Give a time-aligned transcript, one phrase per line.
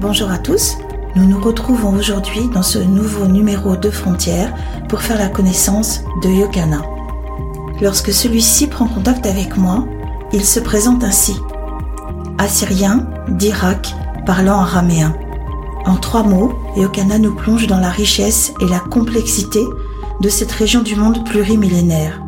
[0.00, 0.78] Bonjour à tous,
[1.14, 4.54] nous nous retrouvons aujourd'hui dans ce nouveau numéro de Frontières
[4.88, 6.80] pour faire la connaissance de Yokana.
[7.82, 9.84] Lorsque celui-ci prend contact avec moi,
[10.32, 11.36] il se présente ainsi.
[12.38, 13.94] Assyrien, d'Irak,
[14.24, 15.14] parlant araméen.
[15.84, 19.60] En trois mots, Yokana nous plonge dans la richesse et la complexité
[20.22, 22.22] de cette région du monde plurimillénaire.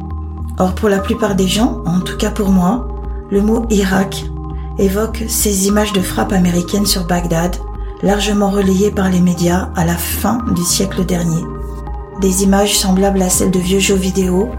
[0.58, 2.86] Or, pour la plupart des gens, en tout cas pour moi,
[3.30, 4.26] le mot Irak
[4.78, 7.56] évoque ces images de frappes américaines sur Bagdad,
[8.02, 11.42] largement relayées par les médias à la fin du siècle dernier.
[12.20, 14.50] Des images semblables à celles de vieux jeux vidéo,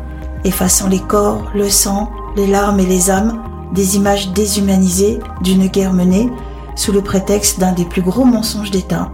[0.43, 3.41] effaçant les corps, le sang, les larmes et les âmes,
[3.73, 6.29] des images déshumanisées d'une guerre menée
[6.75, 9.11] sous le prétexte d'un des plus gros mensonges d'État,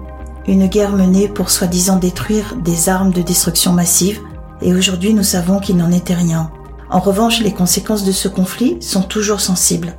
[0.48, 4.20] une guerre menée pour soi-disant détruire des armes de destruction massive,
[4.62, 6.52] et aujourd'hui nous savons qu'il n'en était rien.
[6.90, 9.96] En revanche, les conséquences de ce conflit sont toujours sensibles.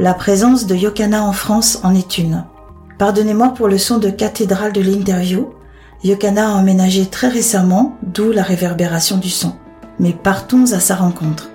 [0.00, 2.46] La présence de Yokana en France en est une.
[2.98, 5.54] Pardonnez-moi pour le son de cathédrale de l'interview.
[6.02, 9.54] Yokana a emménagé très récemment, d'où la réverbération du son.
[10.00, 11.48] Mais partons à sa rencontre.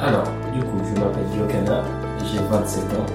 [0.00, 1.84] Alors, du coup, je m'appelle Yokana,
[2.24, 3.06] j'ai 27 ans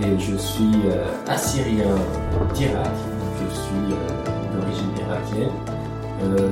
[0.00, 1.94] et je suis euh, assyrien
[2.54, 2.88] d'Irak.
[3.50, 5.50] Je suis euh, d'origine irakienne.
[6.22, 6.48] Euh,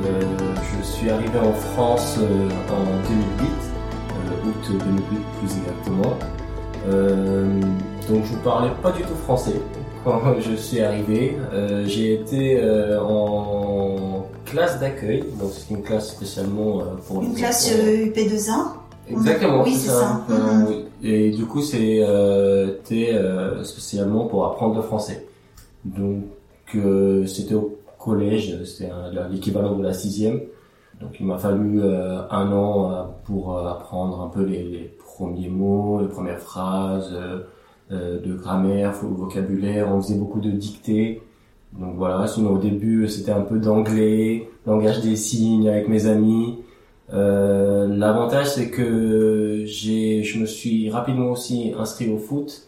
[0.79, 3.49] je suis arrivé en France euh, en 2008,
[4.11, 6.17] euh, août 2008 plus exactement.
[8.09, 9.61] Donc je ne parlais pas du tout français
[10.05, 11.37] quand je suis arrivé.
[11.85, 12.61] J'ai été
[13.01, 17.79] en classe d'accueil, donc c'est une classe spécialement pour Une les classe enfants.
[17.85, 18.79] euh, UP2A
[19.11, 20.21] Exactement, Oui, c'est ça.
[20.29, 20.85] Mhm.
[21.03, 25.27] Et du coup, euh, euh, spécialement pour apprendre le français.
[25.84, 26.25] Donc,
[26.77, 28.91] euh, c'était au collège, c'était
[29.31, 30.41] l'équivalent de la sixième.
[31.01, 34.91] Donc, il m'a fallu euh, un an euh, pour euh, apprendre un peu les, les
[34.99, 37.41] premiers mots, les premières phrases, euh,
[37.93, 39.89] euh, de grammaire, vo- vocabulaire.
[39.95, 41.23] On faisait beaucoup de dictées.
[41.78, 46.59] Donc voilà, sinon au début c'était un peu d'anglais, langage des signes avec mes amis.
[47.12, 52.68] L'avantage c'est que j'ai, je me suis rapidement aussi inscrit au foot.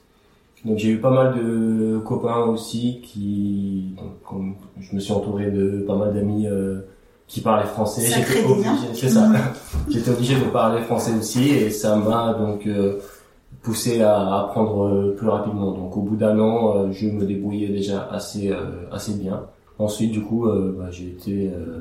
[0.65, 3.95] Donc j'ai eu pas mal de copains aussi qui,
[4.31, 6.81] donc, je me suis entouré de pas mal d'amis euh,
[7.27, 8.03] qui parlaient français.
[8.03, 9.29] J'étais obligé, c'est ça.
[9.29, 9.39] Mhm.
[9.89, 12.99] J'étais obligé de parler français aussi et ça m'a donc euh,
[13.63, 15.73] poussé à apprendre euh, plus rapidement.
[15.73, 19.47] Donc au bout d'un an, euh, je me débrouillais déjà assez euh, assez bien.
[19.79, 21.81] Ensuite, du coup, bah, j'ai été euh,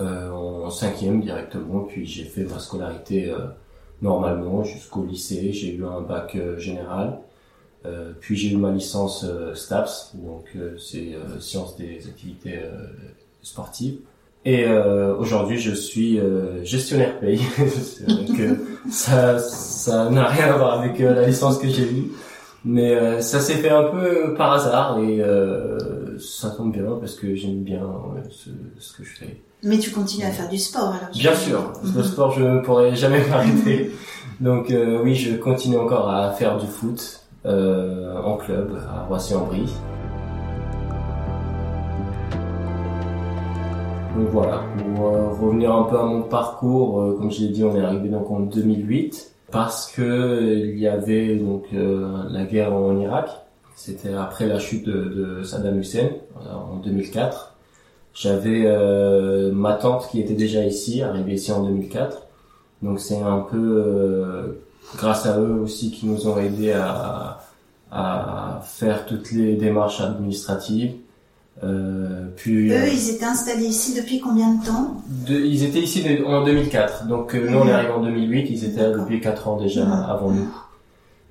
[0.00, 3.38] euh, en cinquième directement, puis j'ai fait ma scolarité euh,
[4.02, 5.52] normalement jusqu'au lycée.
[5.52, 7.18] J'ai eu un bac général,
[7.86, 12.56] Euh, puis j'ai eu ma licence euh, STAPS, donc euh, c'est euh, sciences des activités
[12.58, 12.86] euh,
[13.42, 13.98] sportives.
[14.44, 17.14] Et euh, aujourd'hui, je suis euh, gestionnaire
[18.06, 18.56] vrai que
[18.90, 22.10] ça ça n'a rien à voir avec la licence que j'ai eue,
[22.64, 27.14] mais euh, ça s'est fait un peu par hasard et euh, ça tombe bien parce
[27.14, 27.82] que j'aime bien
[28.30, 29.40] ce, ce que je fais.
[29.62, 32.04] Mais tu continues à faire du sport alors Bien sûr, le Mhm.
[32.04, 33.90] sport je ne pourrais jamais m'arrêter.
[34.40, 39.70] Donc euh, oui, je continue encore à faire du foot en club à Roissy-en-Brie.
[44.16, 47.62] Donc voilà, pour euh, revenir un peu à mon parcours, euh, comme je l'ai dit,
[47.62, 52.44] on est arrivé donc en 2008 parce que euh, il y avait donc euh, la
[52.44, 53.30] guerre en Irak.
[53.76, 56.08] C'était après la chute de, Saddam Hussein
[56.44, 57.54] euh, en 2004.
[58.12, 62.26] J'avais euh, ma tante qui était déjà ici, arrivée ici en 2004.
[62.82, 64.60] Donc c'est un peu euh,
[64.96, 67.40] grâce à eux aussi qui nous ont aidés à,
[67.92, 70.92] à faire toutes les démarches administratives.
[71.62, 76.02] Euh, puis Eux, ils étaient installés ici depuis combien de temps de- ils étaient ici
[76.02, 77.06] de- en 2004.
[77.06, 77.70] Donc euh, nous on Mhm.
[77.70, 79.92] est arrivé en 2008, ils étaient là depuis 4 ans déjà Mhm.
[80.08, 80.48] avant nous.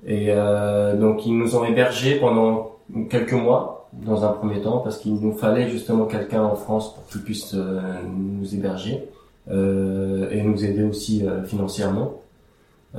[0.06, 2.76] Et euh, donc ils nous ont hébergés pendant
[3.10, 7.04] quelques mois dans un premier temps parce qu'il nous fallait justement quelqu'un en France pour
[7.08, 7.80] qu'il puisse euh,
[8.16, 9.02] nous héberger
[9.50, 12.12] euh, et nous aider aussi euh, financièrement.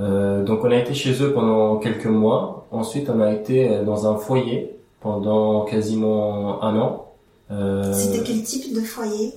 [0.00, 2.66] Euh, donc on a été chez eux pendant quelques mois.
[2.70, 7.12] Ensuite on a été euh, dans un foyer pendant quasiment un an.
[7.50, 9.34] Euh, C'était quel type de foyer?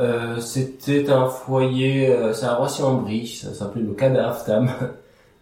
[0.00, 4.70] euh, c'était un foyer, euh, c'est à Roissy-en-Brie, ça s'appelait le Cadaftam.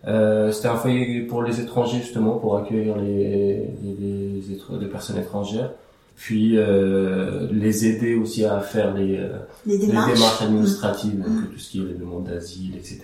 [0.04, 4.42] Euh, c'était un foyer pour les étrangers justement, pour accueillir les, les, les,
[4.80, 5.70] les personnes étrangères,
[6.16, 9.20] puis euh, les aider aussi à faire les
[9.64, 11.22] démarches, démarches administratives, Mm.
[11.22, 12.98] donc tout ce qui est les demandes d'asile, etc.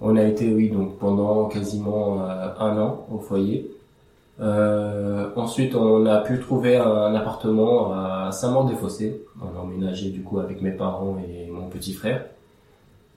[0.00, 3.70] On a été, oui, donc pendant quasiment euh, un an au foyer.
[4.40, 9.22] Euh, ensuite, on a pu trouver un appartement à Saint-Maur-des-Fossés.
[9.40, 12.26] On a emménagé du coup avec mes parents et mon petit frère.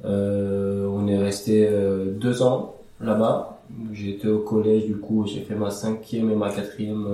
[0.03, 3.59] Euh, on est resté euh, deux ans là-bas.
[3.93, 7.07] J'ai été au collège du coup, j'ai fait ma cinquième et ma quatrième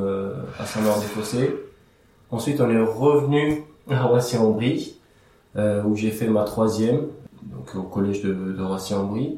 [0.58, 1.54] à Saint-Maur-des-Fossés.
[2.32, 4.98] Ensuite, on est revenu à Roissy-en-Brie,
[5.56, 7.10] où j'ai fait ma troisième,
[7.44, 9.38] donc au collège de Roissy-en-Brie.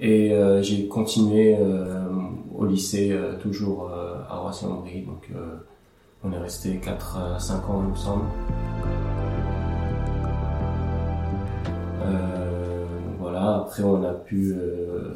[0.00, 2.04] Et euh, j'ai continué euh,
[2.56, 5.02] au lycée, euh, toujours euh, à Roissy-en-Brie.
[5.02, 5.56] Donc euh,
[6.24, 8.24] on est resté 4 à 5 ans, il me semble.
[12.04, 12.84] Euh,
[13.20, 15.14] voilà, après on a pu, euh,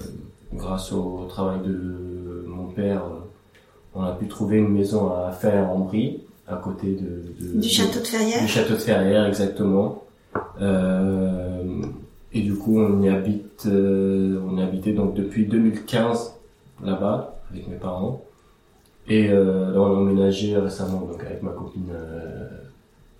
[0.55, 3.03] grâce au travail de mon père,
[3.95, 7.25] on a pu trouver une maison à faire en Brie, à côté de,
[7.55, 10.03] de- Du château de Ferrières du château de Ferrières, exactement.
[10.61, 11.65] Euh,
[12.37, 16.35] et du coup, on y habite, euh, on y habitait donc depuis 2015
[16.85, 18.23] là-bas avec mes parents.
[19.09, 22.49] Et euh, là, on a emménagé récemment donc avec ma copine euh,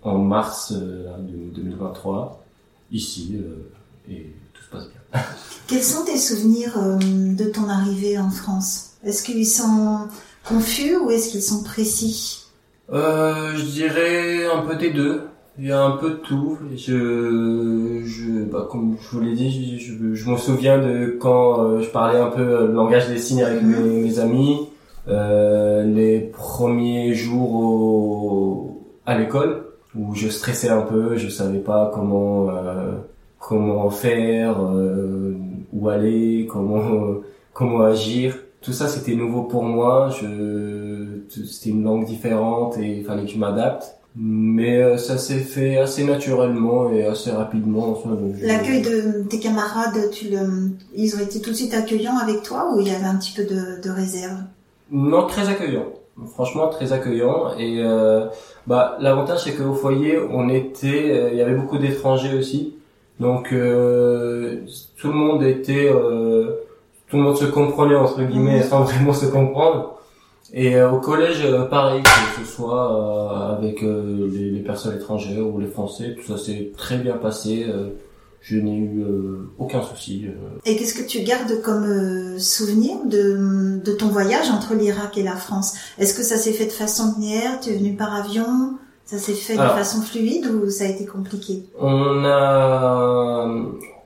[0.03, 2.43] en mars euh, là, de- 2023
[2.91, 5.21] ici euh, et tout se passe bien.
[5.67, 8.91] Quels sont tes souvenirs euh, de ton arrivée en France?
[9.03, 10.07] Est-ce qu'ils sont
[10.47, 12.43] confus ou est-ce qu'ils sont précis?
[12.91, 15.23] Euh, je dirais un peu des deux.
[15.59, 16.57] Il y a un peu de tout.
[16.75, 21.63] Je, je, bah, comme je vous l'ai dit, je, je, je me souviens de quand
[21.63, 24.69] euh, je parlais un peu euh, le langage des signes avec mes, mes amis,
[25.07, 29.63] euh, les premiers jours au, à l'école
[29.95, 32.97] où je stressais un peu, je savais pas comment euh,
[33.39, 35.33] comment faire, euh,
[35.73, 37.15] où aller, comment
[37.53, 38.37] comment agir.
[38.61, 40.09] Tout ça c'était nouveau pour moi.
[40.09, 43.96] Je c'était une langue différente et il fallait que je m'adapte.
[44.19, 47.89] Mais euh, ça s'est fait assez naturellement et assez rapidement.
[47.91, 50.71] en soi, donc je- L'accueil de tes camarades, tu le...
[50.95, 53.33] ils ont été tout de suite accueillants avec toi ou il y avait un petit
[53.33, 54.39] peu de, de réserve?
[54.91, 55.85] Non, très accueillant.
[56.33, 57.55] Franchement, très accueillant.
[57.59, 58.25] Et euh,
[58.65, 62.73] bah, l'avantage, c'est qu'au foyer, on était, euh, il y avait beaucoup d'étrangers aussi.
[63.19, 64.61] Donc, euh,
[64.99, 66.55] tout le monde était, euh,
[67.07, 68.63] tout le monde se comprenait entre guillemets, Mhm.
[68.69, 69.96] sans vraiment se comprendre.
[70.53, 75.45] Et euh, au collège, euh, pareil, que ce soit euh, avec les, les personnes étrangères
[75.45, 77.65] ou les Français, tout ça s'est très bien passé.
[78.41, 79.03] je n'ai eu
[79.59, 80.25] aucun souci.
[80.65, 85.35] Et qu'est-ce que tu gardes comme souvenir de, de ton voyage entre l'Irak et la
[85.35, 85.73] France?
[85.97, 87.59] Est-ce que ça s'est fait de façon linéaire?
[87.61, 88.77] Tu es venu par avion?
[89.05, 89.73] Ça s'est fait Alors.
[89.73, 91.63] de façon fluide ou ça a été compliqué?
[91.79, 93.47] On a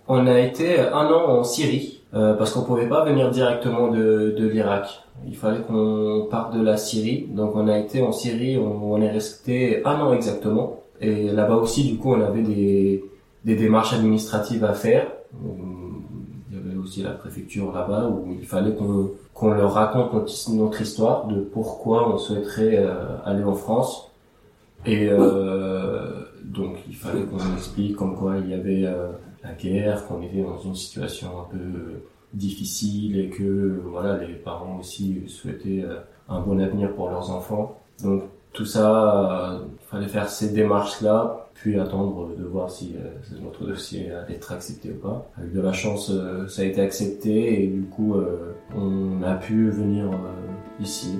[0.08, 4.36] on a été un an en Syrie euh, parce qu'on pouvait pas venir directement de,
[4.38, 5.04] de l'Irak.
[5.28, 7.28] Il fallait qu'on parte de la Syrie.
[7.30, 10.82] Donc on a été en Syrie, on, est resté un an exactement.
[11.00, 13.04] Et là-bas aussi, du coup, on avait des,
[13.46, 15.08] des démarches administratives à faire.
[15.44, 20.52] Il y avait aussi la préfecture là-bas où il fallait qu'on qu'on leur raconte notre,
[20.52, 24.12] notre histoire de pourquoi on souhaiterait euh, aller en France.
[24.86, 29.08] Et euh, donc il fallait qu'on explique comme quoi il y avait euh,
[29.44, 32.04] la guerre, qu'on était dans une situation un peu euh,
[32.34, 36.00] difficile et que voilà les parents aussi souhaitaient euh,
[36.30, 37.80] un bon avenir pour leurs enfants.
[38.04, 38.24] Donc
[38.54, 43.10] tout ça, euh, il fallait faire ces démarches-là, puis attendre de voir si euh,
[43.42, 45.30] notre dossier allait être accepté ou pas.
[45.38, 49.36] Avec de la chance, euh, ça a été accepté et du coup, euh, on a
[49.36, 51.20] pu venir euh, ici.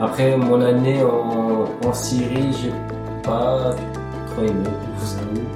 [0.00, 2.72] Après mon année en, en Syrie, j'ai
[3.22, 3.74] pas
[4.30, 5.46] trop aimé, je vous avoue.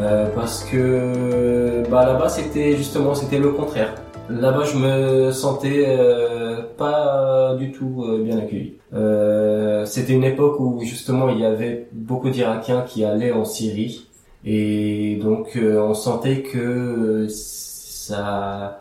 [0.00, 3.94] Euh, parce que bah là-bas c'était justement c'était le contraire.
[4.30, 8.74] Là-bas je me sentais euh, pas du tout euh, bien accueilli.
[8.94, 14.06] Euh, c'était une époque où justement il y avait beaucoup d'Irakiens qui allaient en Syrie
[14.46, 18.80] et donc euh, on sentait que ça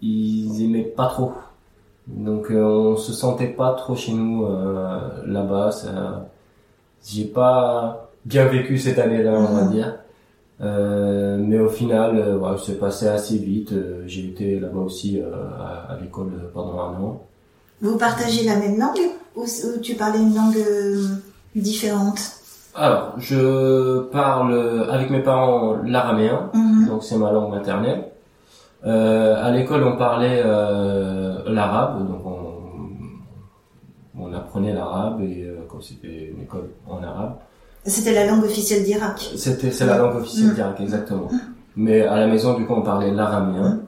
[0.00, 1.32] ils aimaient pas trop.
[2.16, 5.70] Donc euh, on se sentait pas trop chez nous euh, là-bas.
[7.06, 9.70] J'ai pas bien vécu cette année-là, on va Mhm.
[9.72, 9.94] dire.
[10.62, 13.72] Euh, mais au final, euh, ouais, c'est passé assez vite.
[13.72, 17.22] Euh, j'ai été là-bas aussi euh, à, à l'école pendant un an.
[17.80, 19.00] Vous partagez la même langue
[19.36, 21.02] ou, ou tu parlais une langue euh,
[21.56, 22.18] différente?
[22.74, 26.88] Alors, je parle avec mes parents l'araméen, Mhm.
[26.88, 28.04] donc c'est ma langue maternelle.
[28.86, 32.38] Euh, à l'école, on parlait euh, l'arabe, donc on,
[34.18, 37.36] on apprenait l'arabe et euh, comme c'était une école en arabe,
[37.84, 39.32] C'était la langue officielle d'Irak.
[39.36, 40.54] c'était c'est la langue officielle Mm.
[40.54, 41.28] d'Irak exactement.
[41.76, 43.80] Mais à la maison, du coup, on parlait l'araméen,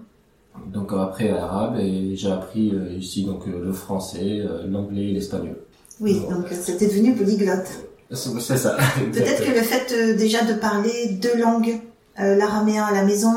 [0.66, 5.12] donc après l'arabe et j'ai appris euh, ici donc euh, le français, euh, l'anglais et
[5.12, 5.56] l'espagnol.
[6.00, 7.68] Oui, donc euh, c'était devenu polyglotte.
[8.10, 8.76] C'est ça.
[9.12, 11.80] Peut-être que le fait euh, déjà de parler deux langues,
[12.20, 13.32] euh, l'araméen à la maison,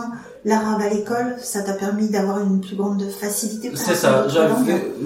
[0.45, 4.25] l'arabe à l'école, ça t'a permis d'avoir une plus grande facilité pour C'est ça.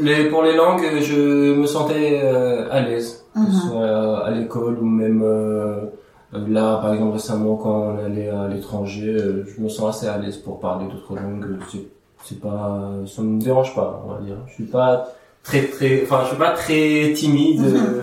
[0.02, 4.78] Les, pour les langues, je me sentais euh, à l'aise, que ce soit à l'école
[4.80, 5.86] ou même euh,
[6.34, 10.18] là, par exemple récemment quand on allait à l'étranger, euh, je me sens assez à
[10.18, 11.58] l'aise pour parler d'autres langues.
[11.72, 11.88] C'est,
[12.26, 14.36] c'est pas, ça me dérange pas, on va dire.
[14.48, 15.08] Je suis pas
[15.44, 17.62] très très, enfin, je suis pas très timide.
[17.62, 17.76] Mhm.
[17.76, 18.02] euh,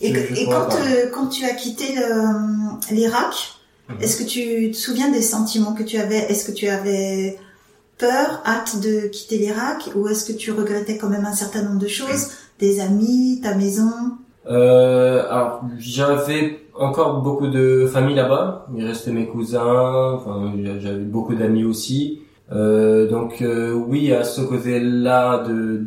[0.00, 0.56] Et, Je- que- je et pourrais
[1.12, 1.84] quand, quand tu as quitté
[2.90, 3.34] l'Irak,
[3.94, 4.02] Mhm.
[4.02, 6.18] est-ce que tu te souviens des sentiments que tu avais?
[6.30, 7.38] Est-ce que tu avais
[7.98, 9.90] peur, hâte de quitter l'Irak?
[9.94, 12.28] Ou est-ce que tu regrettais quand même un certain nombre de choses?
[12.58, 13.90] Des amis, ta maison?
[14.50, 18.66] Euh, alors j'avais encore beaucoup de famille là-bas.
[18.76, 20.14] Il restait mes cousins.
[20.14, 22.20] Enfin, j'avais beaucoup d'amis aussi.
[22.50, 25.82] Euh, donc euh, oui, à ce côté-là de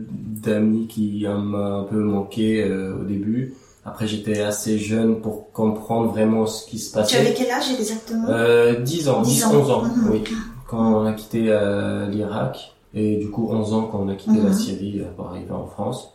[0.45, 3.53] d'amis qui euh, m'a un peu manqué euh, au début.
[3.85, 7.33] Après, j'étais assez jeune pour comprendre vraiment ce qui se Tu avais passait.
[7.37, 8.27] quel âge exactement?
[8.29, 9.51] Euh, 10 ans, 10 10, ans.
[9.61, 10.09] 11 ans, Mhm.
[10.11, 10.23] oui.
[10.67, 14.37] Quand on a quitté euh, l'Irak et du coup 11 ans quand on a quitté
[14.39, 14.45] Mhm.
[14.47, 16.09] la Syrie euh, pour arriver en France.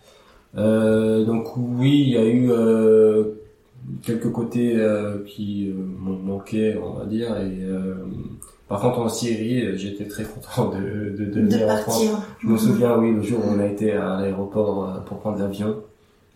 [0.59, 3.25] Euh, donc oui, il y a eu euh,
[4.03, 7.37] quelques côtés euh, qui m'ont manqué, on va dire.
[7.39, 7.95] Et euh,
[8.69, 11.87] par contre en Syrie, j'étais très content de, de, de De venir en France.
[12.05, 12.11] partir.
[12.41, 12.59] Je me Mhm.
[12.59, 15.77] souviens, oui, le jour où on a été à l'aéroport pour prendre l'avion,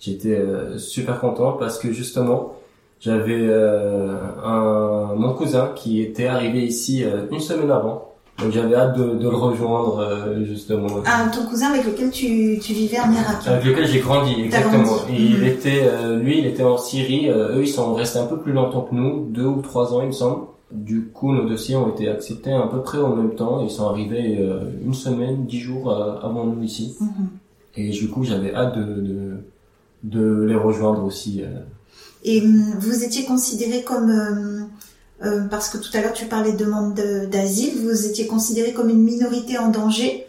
[0.04, 2.52] j'étais euh, super content parce que justement,
[3.00, 8.10] j'avais euh, un mon cousin qui était arrivé ici euh, une semaine avant.
[8.40, 10.88] Donc j'avais hâte de, de le rejoindre euh, justement.
[11.06, 13.36] Ah, ton cousin avec lequel tu, tu vivais en Irak.
[13.46, 14.82] Avec lequel j'ai grandi, exactement.
[14.82, 15.12] grandi.
[15.12, 15.46] Et il Mhm.
[15.46, 17.30] était, euh, lui, il était en Syrie.
[17.30, 20.00] euh, eux, ils sont restés un peu plus longtemps que nous, deux ou trois ans,
[20.02, 20.46] il me semble.
[20.72, 23.60] Du coup, nos dossiers ont été acceptés à peu près en même temps.
[23.62, 26.96] Ils sont arrivés euh, une semaine, dix jours euh, avant nous ici.
[27.00, 27.28] Mhm.
[27.76, 29.36] Et du coup, j'avais hâte de, de,
[30.04, 31.42] de les rejoindre aussi.
[31.42, 31.48] euh.
[32.24, 36.52] Et hum, vous étiez considéré comme, euh, euh, parce que tout à l'heure tu parlais
[36.52, 40.26] de demande de- d'asile, vous étiez considéré comme une minorité en danger,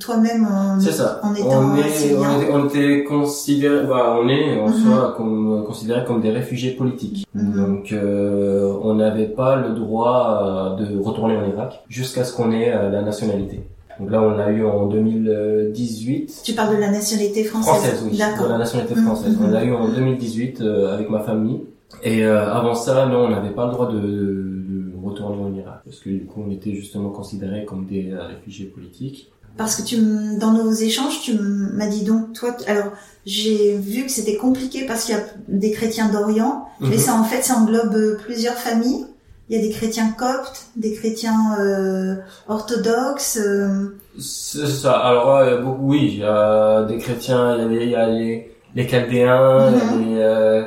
[0.00, 1.20] toi-même en, ça.
[1.22, 4.82] en étant On, est, on, était, on était considéré, bah, on est en Mhm.
[4.84, 7.26] soi comme, considéré comme des réfugiés politiques.
[7.34, 7.52] Mhm.
[7.54, 12.50] Donc, euh, on n'avait pas le droit euh, de retourner en Irak jusqu'à ce qu'on
[12.52, 13.68] ait la nationalité.
[13.98, 16.42] Donc là, on l'a eu en 2018.
[16.44, 17.72] Tu parles de la nationalité française.
[17.74, 18.12] Française, oui.
[18.12, 18.48] De D'accord.
[18.48, 19.04] la nationalité Mhm.
[19.06, 19.36] française.
[19.42, 21.60] On l'a eu en 2018 euh, avec ma famille.
[22.02, 25.54] Et euh, avant ça, non, on n'avait pas le droit de, de, de retourner en
[25.54, 25.80] Irak.
[25.84, 29.30] Parce que du coup, on était justement considérés comme des euh, réfugiés politiques.
[29.56, 29.96] Parce que tu,
[30.38, 32.92] dans nos échanges, tu m'as dit donc, toi, alors,
[33.24, 36.98] j'ai vu que c'était compliqué parce qu'il y a des chrétiens d'Orient, mais Mhm.
[36.98, 39.06] ça, en fait, ça englobe euh, plusieurs familles.
[39.48, 42.16] Il y a des chrétiens coptes, des chrétiens euh,
[42.48, 43.38] orthodoxes.
[43.40, 44.92] euh, C'est ça.
[44.98, 48.08] Alors, euh, oui, il y a des chrétiens, il y a les, il y a
[48.08, 50.04] les, les Chaldéens, Mhm.
[50.04, 50.62] les, euh,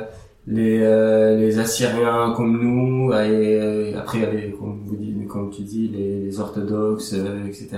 [0.46, 5.28] les, euh, les Assyriens comme nous, et après il y a les, comme, vous dites,
[5.28, 7.68] comme tu dis, les, les orthodoxes, euh, etc.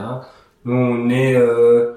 [0.64, 1.94] Nous, on est euh,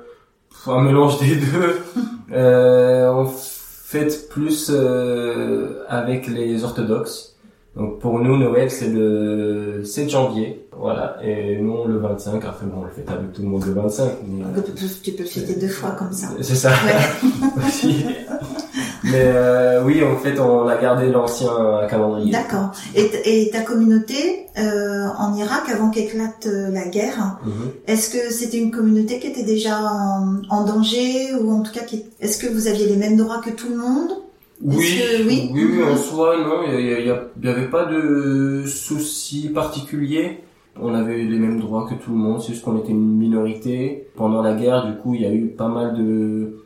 [0.65, 1.75] un mélange des deux.
[2.33, 7.34] euh, on fête plus euh, avec les orthodoxes.
[7.75, 10.61] Donc pour nous, Noël, c'est le 7 janvier.
[10.77, 11.17] Voilà.
[11.23, 12.43] Et nous, le 25.
[12.45, 14.03] Après, bon, on le fête avec tout le monde le 25.
[14.27, 16.27] Mais, euh, tu peux- le fêter deux fois comme ça.
[16.41, 17.81] c'est ça Ouais.
[19.03, 21.49] Mais euh, oui, en fait, on a gardé l'ancien
[21.89, 22.31] calendrier.
[22.31, 22.71] D'accord.
[22.95, 27.51] Et, ta communauté euh, en Irak, avant qu'éclate euh, la guerre, Mhm.
[27.87, 31.83] est-ce que c'était une communauté qui était déjà en, en danger ou en tout cas,
[31.83, 34.09] qui- est-ce que vous aviez les mêmes droits que tout le monde?
[34.61, 35.49] Oui, oui?
[35.53, 35.97] oui, oui, en Mhm.
[35.97, 40.39] soi, non, il y, a- il y a- il y avait pas de soucis particuliers.
[40.79, 44.07] On avait les mêmes droits que tout le monde, c'est juste qu'on était une minorité.
[44.15, 46.57] Pendant la guerre, du coup, il y a eu pas mal de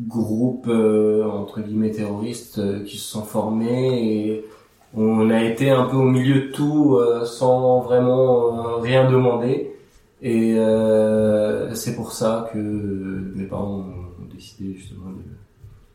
[0.00, 4.44] groupes, euh, entre guillemets, terroristes euh, qui se sont formés et
[4.94, 9.72] on a été un peu au milieu de tout euh, sans vraiment euh, rien demander.
[10.22, 13.84] Et euh, c'est pour ça que mes parents
[14.20, 15.22] ont décidé justement de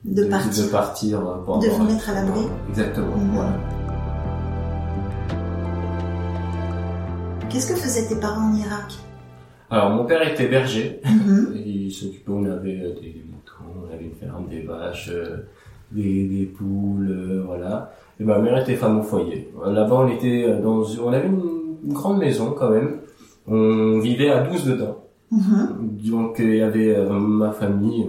[0.06, 2.42] de, partir de partir euh, pour De avoir vous mettre à l'abri.
[2.70, 3.18] Exactement.
[3.18, 3.32] Mhm.
[3.34, 3.58] Voilà.
[7.50, 8.94] Qu'est-ce que faisaient tes parents en Irak?
[9.70, 11.02] Alors mon père était berger.
[11.06, 11.54] Mhm.
[11.66, 15.48] Il s'occupait, on avait euh, des moutons, on avait une ferme, des vaches, euh,
[15.92, 17.92] des, des poules, voilà.
[18.20, 19.52] Et ma mère était femme au foyer.
[19.66, 23.00] Là-bas, on était dans, on avait une grande maison quand même.
[23.48, 24.98] On vivait à 12 dedans.
[25.32, 25.98] Mhm.
[26.10, 28.06] Donc il y avait ma famille,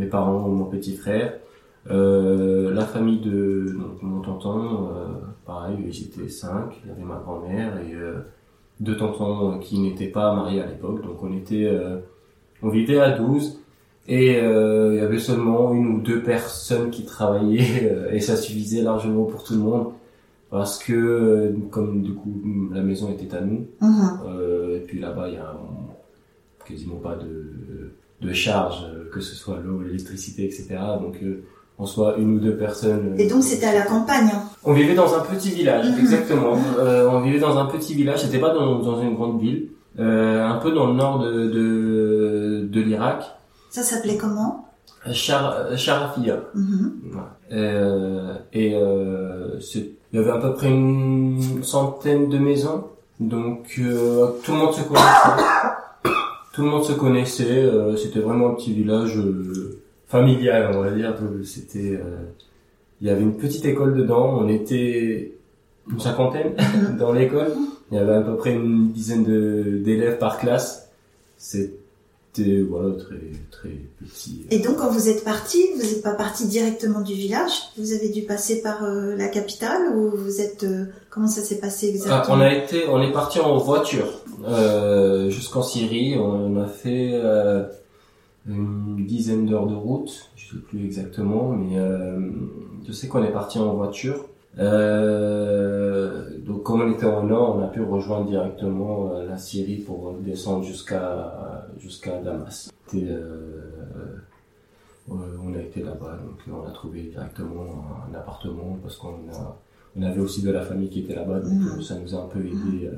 [0.00, 1.34] mes parents, mon petit frère,
[1.90, 5.06] euh, la famille de donc, mon tonton, euh,
[5.46, 6.80] pareil, étaient cinq.
[6.84, 8.20] Il y avait ma grand-mère et euh,
[8.80, 11.02] deux tontons qui n'étaient pas mariés à l'époque.
[11.02, 11.70] Donc on était,
[12.62, 13.60] on vivait à 12
[14.08, 19.24] Et il y avait seulement une ou deux personnes qui travaillaient et ça suffisait largement
[19.24, 19.92] pour tout le monde
[20.50, 22.32] parce que comme du coup
[22.72, 24.76] la maison était à nous uh-huh.
[24.76, 25.54] et puis là-bas il y a
[26.66, 30.78] quasiment pas de de charges, que ce soit l'eau, l'électricité, etc.
[31.00, 31.16] Donc
[31.80, 33.14] on soit une ou deux personnes.
[33.18, 34.28] Et donc c'était à la campagne.
[34.32, 34.42] Hein.
[34.64, 35.98] On vivait dans un petit village, mhm.
[35.98, 36.58] exactement.
[36.78, 38.20] Euh, on vivait dans un petit village.
[38.20, 42.68] C'était pas dans, dans, une grande ville, euh, un peu dans le nord de de,
[42.70, 43.24] de l'Irak.
[43.70, 44.66] Ça s'appelait comment?
[45.12, 46.36] Char Charafia.
[46.54, 46.92] Mhm.
[47.52, 52.84] euh, et euh, il y avait à peu près une centaine de maisons,
[53.18, 55.46] donc euh, tout le monde se connaissait.
[56.60, 57.62] Tout le monde se connaissait.
[57.64, 59.18] Euh, c'était vraiment un petit village
[60.08, 61.16] familial, on va dire.
[61.42, 62.18] C'était, euh,
[63.00, 64.38] il y avait une petite école dedans.
[64.38, 65.32] On était
[65.90, 66.54] une cinquantaine
[66.98, 67.52] dans l'école.
[67.90, 69.24] Il y avait à peu près une dizaine
[69.82, 70.90] d'élèves par classe.
[71.38, 73.16] C'était voilà très
[73.50, 74.44] très petit.
[74.50, 77.52] Et donc quand vous êtes parti, vous n'êtes pas parti directement du village?
[77.78, 81.58] Vous avez dû passer par euh, la capitale ou vous êtes euh, comment ça s'est
[81.58, 82.22] passé exactement?
[82.22, 84.19] Ah, On a été, on est parti en voiture
[85.28, 86.16] jusqu'en Syrie.
[86.18, 87.20] On a fait
[88.46, 92.30] une dizaine d'heures de route, je sais plus exactement, mais euh,
[92.86, 94.26] je sais qu'on est parti en voiture.
[94.58, 99.76] Euh, donc comme on était au nord, on a pu rejoindre directement euh, la Syrie
[99.76, 102.72] pour descendre jusqu'à jusqu'à Damas.
[105.08, 107.66] on a été là-bas, donc on a trouvé directement
[108.10, 109.20] un appartement parce qu'on
[109.96, 111.82] on avait aussi de la famille qui était là-bas, donc mmh.
[111.82, 112.90] ça nous a un peu aidé.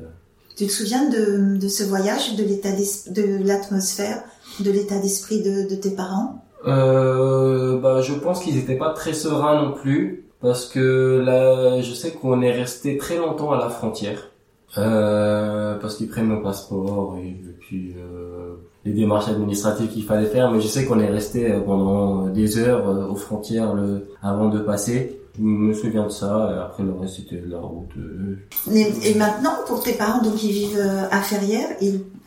[0.57, 4.23] Tu te souviens de, de ce voyage, de l'état de l'atmosphère,
[4.61, 6.45] de l'état d'esprit de, de, tes parents?
[6.67, 11.93] Euh, bah, je pense qu'ils n'étaient pas très sereins non plus, parce que là, je
[11.95, 14.31] sais qu'on est resté très longtemps à la frontière,
[14.79, 20.51] euh, parce qu'ils prennent nos passeports et, puis euh, les démarches administratives qu'il fallait faire.
[20.51, 24.59] Mais je sais qu'on est resté pendant des heures euh, aux frontières le, avant de
[24.59, 25.22] passer.
[25.39, 27.91] Je me souviens de ça, et après le reste c'était la route.
[27.97, 28.37] Euh.
[28.75, 31.71] Et, maintenant, pour tes parents, donc ils vivent euh, à Ferrières,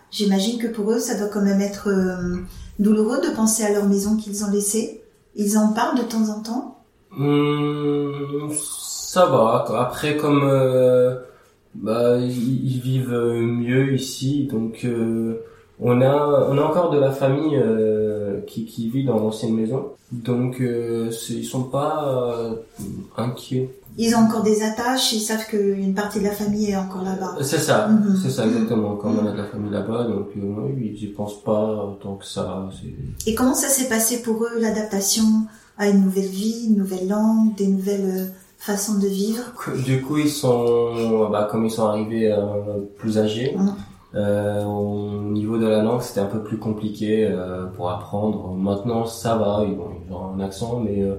[0.10, 2.38] j'imagine que pour eux, ça doit quand même être euh,
[2.80, 5.04] douloureux de penser à leur maison qu'ils ont laissée.
[5.36, 6.84] Ils en parlent de temps en temps
[7.16, 9.66] hum, Ça va.
[9.78, 10.50] Après, comme
[11.76, 14.88] bah, ils, vivent mieux ici, donc
[15.80, 17.62] on a on a encore de la famille
[18.46, 19.92] qui, qui vit dans l'ancienne maison.
[20.12, 22.56] Donc euh, ils sont pas euh,
[23.18, 23.70] inquiets.
[23.98, 27.38] Ils ont encore des attaches, ils savent qu'une partie de la famille est encore là-bas.
[27.42, 28.20] C'est ça, mhm.
[28.22, 28.98] c'est ça exactement.
[28.98, 32.26] Quand on a de la famille là-bas, donc euh, ils y pensent pas tant que
[32.26, 32.70] ça.
[33.26, 35.24] Et comment ça s'est passé pour eux l'adaptation
[35.78, 38.26] à une nouvelle vie, une nouvelle langue, des nouvelles euh,
[38.58, 39.44] façons de vivre?
[39.86, 43.56] Du coup, ils sont, bah, comme ils sont arrivés euh, plus âgés.
[43.58, 43.76] Mhm.
[44.16, 48.54] Euh, au niveau de la langue, c'était un peu plus compliqué euh, pour apprendre.
[48.54, 49.78] Maintenant, ça va, ils
[50.14, 51.16] ont, un accent, mais euh,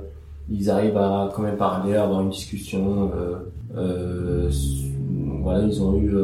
[0.49, 3.11] ils arrivent à quand même parler, avoir une discussion.
[5.43, 6.17] voilà, ils ont eu,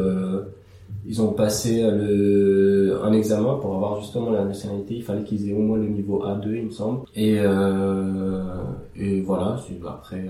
[1.06, 4.94] ils ont passé le, un examen pour avoir justement la nationalité.
[4.94, 7.00] Il fallait qu'ils aient au moins le niveau A2, il me semble.
[7.14, 7.34] Et,
[8.96, 9.60] et voilà.
[9.86, 10.24] Après,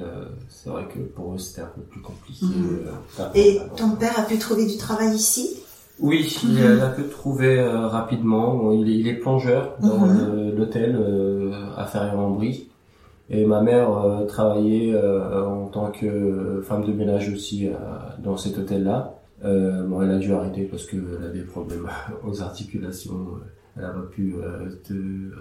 [0.48, 2.46] c'est vrai que pour eux, c'était un peu plus compliqué.
[2.46, 3.31] Mhm.
[3.35, 5.62] et ton père a pu trouver du travail ici?
[6.03, 6.81] Oui, il mhm.
[6.81, 8.73] a pu trouver euh, rapidement.
[8.73, 10.57] Il est, il est, plongeur dans mhm.
[10.57, 12.69] l'hôtel euh, à Ferrières-en-Brie.
[13.31, 17.69] Et ma mère euh, travaillait en tant que femme de ménage aussi
[18.23, 19.15] dans cet hôtel-là.
[19.43, 21.88] bon, elle a dû arrêter parce qu'elle a des problèmes
[22.27, 23.29] aux articulations.
[23.77, 24.35] Elle n'a pas pu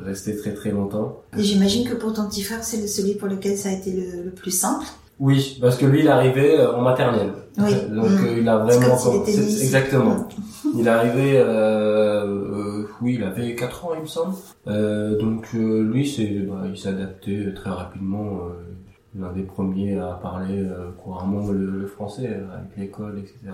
[0.06, 1.24] rester très très longtemps.
[1.36, 4.32] J'imagine que pour ton petit frère, c'est celui pour lequel ça a été le, le
[4.32, 4.86] plus simple.
[5.22, 7.32] Oui, parce que lui, il est arrivé en maternelle.
[7.60, 7.74] Oui.
[7.90, 8.38] Donc mm.
[8.40, 10.28] il a vraiment exactement.
[10.76, 14.36] il est arrivé euh, euh, oui, il avait 4 ans il me semble.
[14.68, 20.20] Euh, donc euh, lui c'est bah, il s'adaptait très rapidement euh, l'un des premiers à
[20.22, 20.66] parler
[21.04, 23.54] couramment le, français avec l'école etc.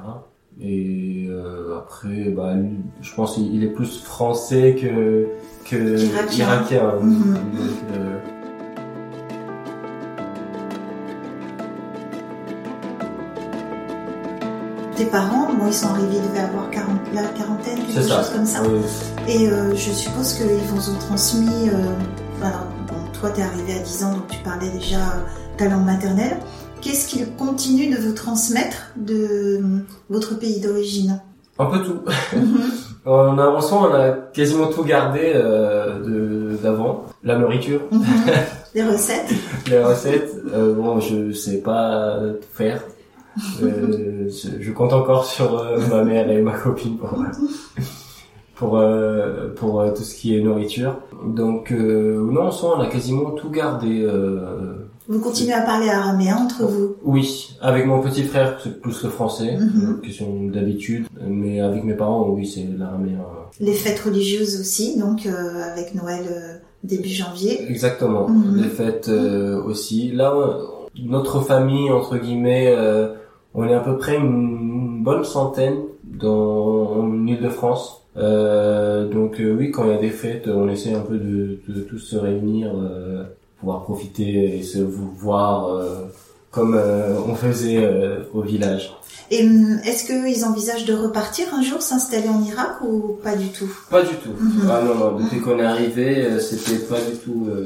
[0.61, 1.27] Et
[1.75, 2.53] après bah
[3.01, 5.27] je pense qu'il est plus français que
[5.65, 5.97] que
[6.37, 6.93] irakien.
[7.01, 8.36] Mm-hmm.
[14.97, 18.61] Tes parents, ils sont arrivés, ils devaient avoir 40, la quarantaine, quelque chose comme ça.
[19.27, 23.79] Et euh, je suppose qu'ils vous ont transmis, euh, alors, bon, toi t'es arrivé à
[23.79, 24.97] 10 ans, donc tu parlais déjà
[25.57, 26.37] ta langue maternelle.
[26.81, 29.61] Qu'est-ce qu'ils continuent de vous transmettre de
[30.09, 31.21] votre pays d'origine?
[31.59, 31.99] Un peu tout.
[32.35, 32.61] Mhm.
[33.05, 37.05] on a, on a quasiment tout gardé euh, d'avant.
[37.23, 37.81] La nourriture.
[37.91, 38.03] Mhm.
[38.75, 39.33] Les recettes.
[39.69, 40.35] Les recettes.
[40.53, 42.19] Euh, bon, je sais pas
[42.53, 42.81] faire.
[43.63, 47.09] Euh, je, compte encore sur euh, ma mère et ma copine pour
[48.55, 50.95] pour euh, pour euh, tout ce qui est nourriture.
[51.25, 54.01] Donc euh, non, en soi, on a quasiment tout gardé.
[54.03, 59.03] Euh, Vous continuez à parler araméen entre vous oui, avec mon petit frère, c'est plus
[59.03, 59.97] le français, Mhm.
[59.99, 61.05] euh, question d'habitude.
[61.25, 63.19] Mais avec mes parents, oui, c'est l'araméen.
[63.59, 67.69] Les fêtes religieuses aussi, donc euh, avec Noël euh, début janvier.
[67.69, 68.27] Exactement.
[68.27, 68.57] Mhm.
[68.57, 70.11] Les fêtes euh, aussi.
[70.11, 70.33] Là,
[71.05, 73.09] notre famille, entre guillemets, euh,
[73.57, 78.03] on est à peu près une bonne centaine dans en Ile-de-France.
[78.17, 81.59] Euh, donc euh, oui, quand il y a des fêtes, on essaie un peu de,
[81.67, 83.23] de tous se réunir, euh,
[83.59, 86.05] pouvoir profiter et se voir euh,
[86.51, 88.93] comme euh, on faisait euh, au village.
[89.29, 93.49] Et hum, est-ce qu'ils envisagent de repartir un jour, s'installer en Irak ou pas du
[93.49, 93.69] tout?
[93.91, 94.31] Pas du tout.
[94.39, 94.69] Mhm.
[94.71, 97.47] Ah non, non, depuis qu'on est arrivé, c'était pas du tout...
[97.49, 97.65] euh,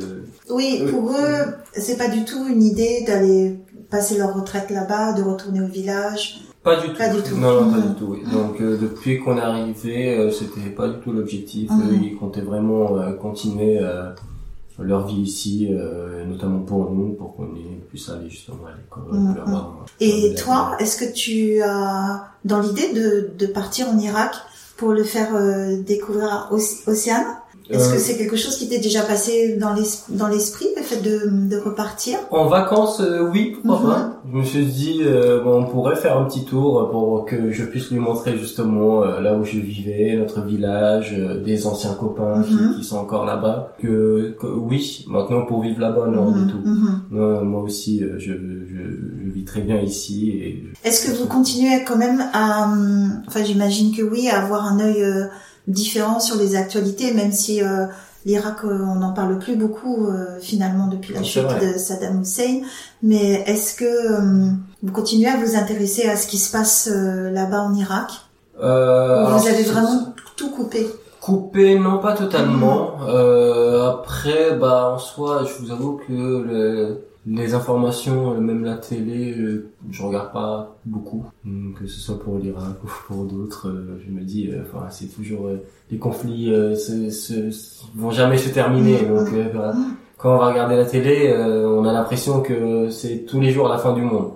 [0.50, 0.92] Oui, Oui.
[0.92, 3.58] pour eux, c'est pas du tout une idée d'aller
[3.92, 6.42] passer leur retraite là-bas, de retourner au village?
[6.64, 6.98] Pas du tout.
[6.98, 7.36] Pas du tout.
[7.38, 7.90] Non, non, pas Mhm.
[7.90, 8.08] du tout.
[8.10, 8.24] Oui.
[8.32, 11.70] Donc euh, depuis qu'on est arrivé, euh, c'était pas du tout l'objectif.
[11.70, 11.82] Mhm.
[11.90, 14.10] Eux, ils comptaient vraiment euh, continuer euh,
[14.80, 17.50] leur vie ici, euh, notamment pour nous, pour qu'on
[17.90, 19.38] puisse aller justement à l'école.
[19.46, 24.34] Avoir- Et toi, est-ce que tu as dans l'idée de, de partir en Irak
[24.78, 27.26] pour le faire euh, découvrir à Océane?
[27.72, 30.84] Est-ce Euh, que c'est quelque chose qui t'est déjà passé dans l'es- dans l'esprit, le
[30.84, 32.18] fait de, de repartir?
[32.32, 33.94] En vacances, euh, oui, pourquoi Mhm.
[33.96, 34.22] pas.
[34.32, 37.64] Je me suis dit, euh, bon, on pourrait faire un petit tour pour que je
[37.66, 42.42] puisse lui montrer justement euh, là où je vivais, notre village, euh, des anciens copains
[42.44, 42.76] qui- Mhm.
[42.78, 43.74] qui, sont encore là-bas.
[43.82, 46.60] Que, que oui, maintenant pour vivre là-bas, non Mhm, du tout.
[46.64, 47.02] mhm.
[47.12, 48.82] Non, moi aussi, euh, je, je,
[49.26, 53.44] je vis très bien ici et Est-ce que vous continuez quand même à, hum, enfin
[53.44, 55.26] j'imagine que oui, à avoir un œil euh,
[55.68, 57.86] différent sur les actualités, même si euh,
[58.26, 62.62] l'Irak, euh, on n'en parle plus beaucoup euh, finalement depuis la chute de Saddam Hussein.
[63.04, 67.32] Mais est-ce que hum, vous continuez à vous intéresser à ce qui se passe euh,
[67.32, 68.12] là-bas en Irak?
[68.62, 70.88] Euh, Ou vous avez vraiment tout coupé?
[71.20, 72.94] Coupé, non pas totalement.
[73.08, 78.78] Euh, après, bah en soi, je vous avoue que le- les informations, euh, même la
[78.78, 81.26] télé, euh, je regarde pas beaucoup.
[81.46, 84.88] Hum, Que ce soit pour l'Irak ou pour d'autres, euh, je me dis, euh, enfin,
[84.90, 85.58] c'est toujours euh,
[85.92, 87.52] les conflits euh, se, se-
[87.96, 88.98] vont jamais se terminer.
[89.06, 89.76] Donc euh, voilà.
[90.18, 93.68] quand on va regarder la télé, euh, on a l'impression que c'est tous les jours
[93.68, 94.32] la fin du monde.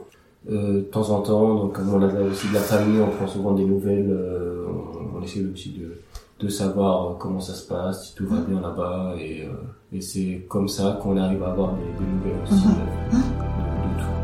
[0.52, 3.26] Euh, de temps en temps, donc comme on a aussi de la famille, on prend
[3.26, 5.98] souvent des nouvelles, euh, on, on essaie aussi de,
[6.40, 9.54] de savoir euh, comment ça se passe, si tout va bien là-bas, et, euh,
[9.94, 12.74] et c'est comme ça qu'on arrive à avoir des, des nouvelles aussi Mhm.
[13.14, 14.16] euh, de, de tout.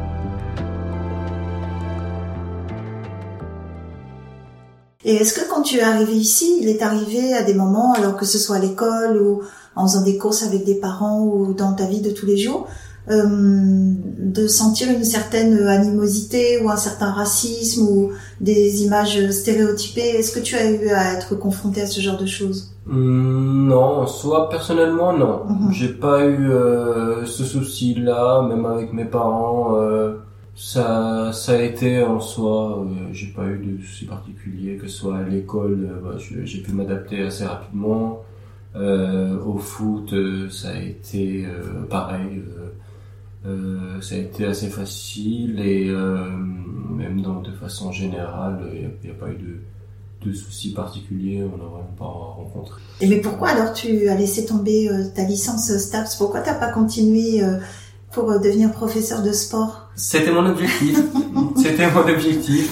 [5.03, 8.15] Et est-ce que quand tu es arrivé ici, il est arrivé à des moments, alors
[8.17, 9.41] que ce soit à l'école ou
[9.75, 12.67] en faisant des courses avec des parents ou dans ta vie de tous les jours,
[13.07, 20.39] de sentir une certaine animosité ou un certain racisme ou des images stéréotypées Est-ce que
[20.39, 22.73] tu as eu à être confronté à ce genre de choses?
[22.89, 25.45] Hum, non, soit personnellement non.
[25.47, 25.71] Mhm.
[25.71, 29.75] J'ai pas eu euh, ce souci-là, même avec mes parents.
[29.79, 30.13] euh,
[30.55, 32.79] ça, ça a été en soi.
[32.83, 36.59] euh, j'ai pas eu de soucis particuliers, que ce soit à l'école, euh, bah, j'ai
[36.61, 38.23] pu m'adapter assez rapidement.
[38.75, 42.41] Euh, au foot, euh, ça a été euh, pareil.
[43.45, 49.15] Euh, ça a été assez facile et euh, même dans, de façon générale, il n'y
[49.15, 52.79] a, pas eu de, de soucis particuliers, on n'a vraiment pas rencontré.
[52.99, 56.17] Et mais pourquoi alors tu as laissé tomber euh, ta licence STAPS?
[56.17, 57.57] Pourquoi t'as pas continué euh,
[58.11, 59.89] pour euh, devenir professeur de sport?
[59.95, 60.99] C'était mon objectif.
[61.55, 62.71] C'était mon objectif.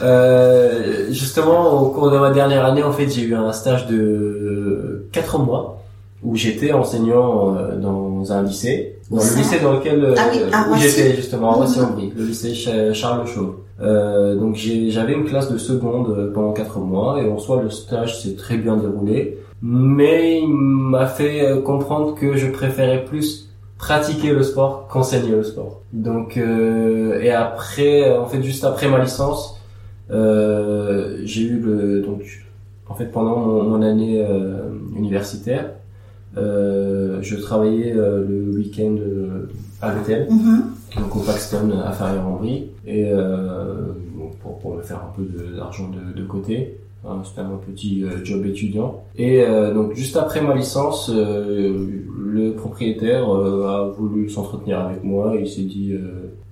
[0.00, 5.08] Euh, justement, au cours de ma dernière année, en fait, j'ai eu un stage de
[5.12, 5.82] 4 mois
[6.22, 10.28] où j'étais enseignant euh, dans un lycée, dans ça le lycée dans lequel euh, Ah
[10.32, 10.82] oui, où Roissy.
[10.88, 11.56] j'étais justement à Mhm.
[11.58, 13.54] Roissy-en-Brie, le lycée Ch- Charles Chauve.
[13.82, 17.68] Euh, donc j'avais une classe de seconde euh, pendant 4 mois et en soi le
[17.70, 24.30] stage s'est très bien déroulé, mais il m'a fait comprendre que je préférais plus pratiquer
[24.32, 25.82] le sport qu'enseigner le sport.
[25.92, 29.60] Donc euh, et après, en fait juste après ma licence,
[30.10, 32.22] euh, j'ai eu le donc
[32.88, 35.72] en fait pendant mon, mon année euh, universitaire,
[36.36, 39.48] je travaillais euh, le week-end euh,
[39.80, 40.28] à l'hôtel.
[40.30, 40.64] Mhm.
[41.00, 45.24] donc au Paxton à Ferrières-en-Brie et euh, bon, pour, pour me faire un peu
[45.56, 49.04] d'argent de, de côté Hein, c'était un petit euh, job étudiant.
[49.16, 51.86] Et euh, donc juste après ma licence euh,
[52.18, 55.36] le propriétaire euh, a voulu s'entretenir avec moi.
[55.36, 55.94] Et il s'est dit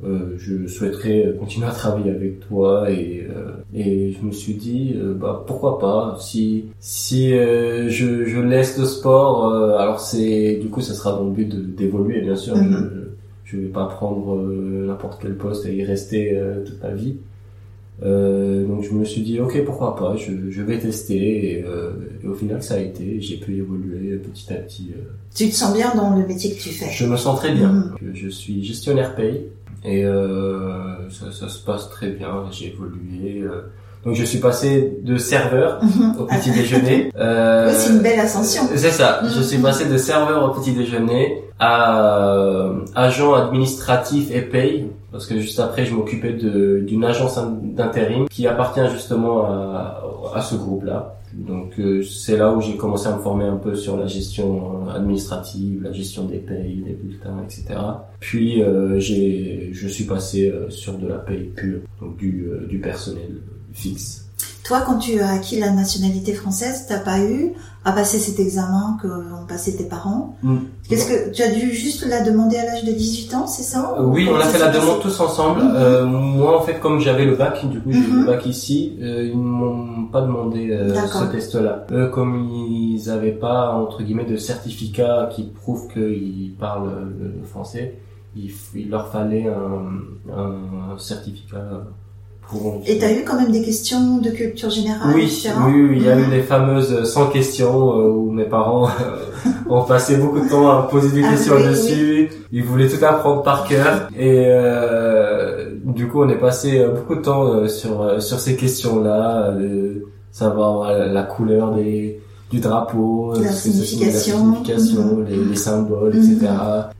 [0.04, 4.94] euh, je souhaiterais continuer à travailler avec toi et euh, et je me suis dit
[4.96, 10.56] euh, bah pourquoi pas si si euh, je, je laisse le sport euh, alors c'est
[10.60, 12.90] du coup ça sera dans le but d'évoluer bien sûr Mhm.
[13.44, 16.90] je, je vais pas prendre euh, n'importe quel poste et y rester euh, toute ma
[16.90, 17.16] vie.
[18.02, 21.92] Euh, donc je me suis dit ok pourquoi pas, je, je vais tester et, euh,
[22.24, 24.90] et, au final ça a été, j'ai pu évoluer petit à petit.
[24.96, 25.00] Euh.
[25.32, 27.70] Tu te sens bien dans le métier que tu fais Je me sens très bien.
[27.70, 27.94] Mm.
[28.12, 29.42] Je suis gestionnaire paye
[29.84, 32.44] et euh, ça, ça, se passe très bien.
[32.50, 33.42] J'ai évolué.
[33.42, 33.70] Euh.
[34.04, 36.16] donc je suis passé de serveur mm-hmm.
[36.18, 37.10] au petit déjeuner.
[37.24, 38.62] Euh, c'est une belle ascension.
[38.74, 39.20] C'est ça.
[39.24, 45.38] Je suis passé de serveur au petit déjeuner à agent administratif et paye parce que
[45.38, 50.02] juste après je m'occupais d'une agence d'intérim qui appartient justement à,
[50.34, 51.14] à ce groupe-là.
[51.34, 54.88] Donc euh, c'est là où j'ai commencé à me former un peu sur la gestion
[54.88, 57.78] administrative, la gestion des payes, des bulletins, etc.
[58.20, 62.66] Puis euh, j'ai, je suis passé euh, sur de la paye pure, donc du, euh,
[62.66, 63.40] du personnel
[63.72, 64.23] fixe.
[64.64, 67.52] Toi, quand tu as acquis la nationalité française, t'as pas eu
[67.84, 70.36] à passer cet examen que ont passé tes parents.
[70.42, 70.56] Mm.
[70.88, 73.94] Qu'est-ce que tu as dû juste la demander à l'âge de 18 ans, c'est ça
[73.98, 75.60] euh, Oui, on a fait la demande tous ensemble.
[75.60, 75.76] Mm-hmm.
[75.76, 78.26] euh, moi, en fait, comme j'avais le bac, du coup, j'ai le mm-hmm.
[78.26, 81.86] bac ici, euh, ils m'ont pas demandé euh, ce test-là.
[81.92, 87.98] Eux, comme ils avaient pas entre guillemets de certificat qui prouve qu'ils parlent le français,
[88.34, 91.84] il, il, leur fallait un, un certificat
[92.86, 95.30] et tu as eu quand même des questions de culture générale Oui,
[95.66, 99.82] oui, il y a eu les fameuses 100 questions euh, où mes parents euh, ont
[99.82, 102.30] passé beaucoup de temps à poser des ah questions dessus.
[102.52, 104.08] Ils voulaient tout apprendre par cœur.
[104.16, 109.54] Et euh, du coup, on est passé euh, beaucoup de temps sur sur ces questions-là,
[110.30, 116.46] savoir la couleur des du drapeau, la signification, signification les, les, symboles, etc.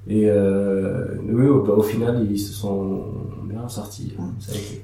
[0.08, 3.02] Et oui, bah, au final, ils se sont
[3.68, 4.14] sortie.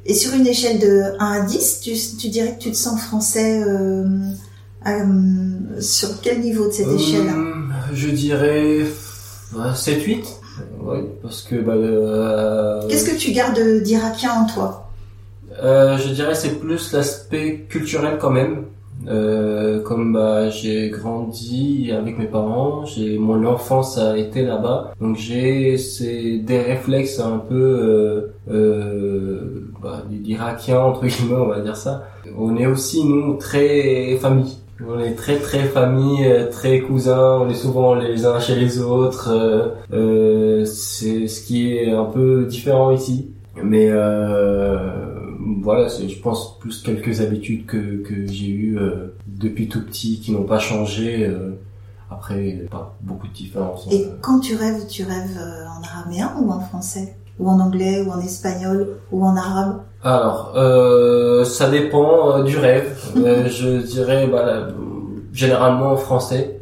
[0.04, 1.80] Et sur une échelle de 1 à 10,
[2.18, 4.04] tu, dirais que tu te sens français euh,
[4.86, 7.30] euh, sur quel niveau de cette euh, échelle
[7.92, 8.80] Je dirais
[9.54, 10.24] 7-8.
[10.80, 11.56] Oui, parce que...
[11.56, 14.90] Bah, Qu'est-ce que tu gardes d'irakien en toi?
[15.62, 18.64] Je dirais c'est plus l'aspect culturel quand même.
[19.08, 25.16] Euh, comme bah, j'ai grandi avec mes parents, j'ai mon enfance a été là-bas, donc
[25.16, 31.76] j'ai c'est des réflexes un peu euh, euh, bah, d'Irakiens entre guillemets, on va dire
[31.76, 32.08] ça.
[32.36, 34.58] On est aussi nous très famille.
[34.86, 39.30] On est très très famille, très cousins, on est souvent les uns chez les autres.
[39.92, 43.30] Euh, c'est ce qui est un peu différent ici.
[43.62, 45.09] Mais euh,
[45.62, 50.20] voilà, c'est, je pense, plus quelques habitudes que, que j'ai eues euh, depuis tout petit
[50.20, 51.26] qui n'ont pas changé.
[51.26, 51.58] Euh,
[52.10, 53.86] après, pas beaucoup de différences.
[53.90, 57.16] Et quand tu rêves, tu rêves euh, en araméen ou en français?
[57.38, 59.80] Ou en anglais, ou en espagnol, ou en arabe?
[60.02, 60.52] Alors,
[61.46, 62.98] ça dépend du rêve.
[63.14, 64.68] je dirais bah,
[65.32, 66.60] généralement en français.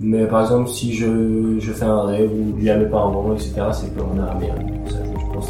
[0.00, 3.52] Mais par exemple, si je, je fais un rêve ou lui à mes parents, etc.,
[3.72, 4.54] c'est en araméen
[4.90, 5.01] ça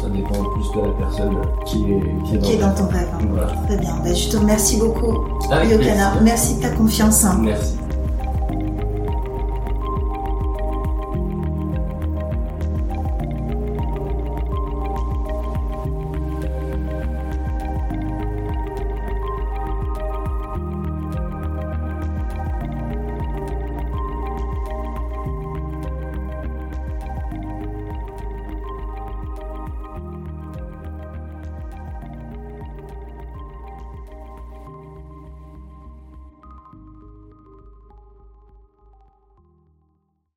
[0.09, 3.07] dépend plus de la personne qui est, qui est, dans, qui est dans ton rêve.
[3.13, 3.65] Hein.
[3.67, 3.95] Très bien.
[4.03, 5.13] Ben, je te remercie beaucoup,
[5.69, 6.13] Yokana.
[6.21, 7.23] Merci de ta confiance.
[7.25, 7.39] Hein.
[7.41, 7.77] Merci.